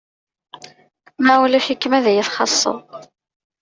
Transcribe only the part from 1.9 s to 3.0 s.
ad yi-txaṣṣeḍ.